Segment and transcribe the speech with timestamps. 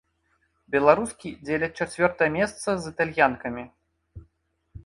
[0.75, 3.63] Беларускі дзеляць чацвёртае месца з італьянкамі.